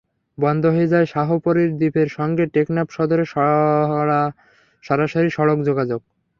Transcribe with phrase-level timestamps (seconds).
[0.37, 3.27] বন্ধ হয়ে যায় শাহপরীর দ্বীপের সঙ্গে টেকনাফ সদরের
[4.83, 5.99] সরাসরি সড়ক যোগাযোগ।